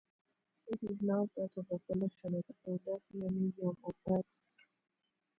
It 0.69 0.81
is 0.89 1.03
now 1.03 1.29
part 1.37 1.51
of 1.57 1.67
the 1.69 1.79
collection 1.85 2.33
of 2.33 2.43
the 2.47 2.53
Philadelphia 2.65 3.29
Museum 3.29 3.77
of 3.83 3.93
Art. 4.07 4.25